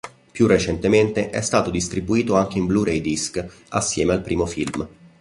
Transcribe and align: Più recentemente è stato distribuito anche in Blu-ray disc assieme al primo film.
Più 0.31 0.47
recentemente 0.47 1.29
è 1.29 1.41
stato 1.41 1.69
distribuito 1.69 2.33
anche 2.33 2.57
in 2.57 2.65
Blu-ray 2.65 3.01
disc 3.01 3.39
assieme 3.69 4.13
al 4.13 4.23
primo 4.23 4.47
film. 4.47 4.89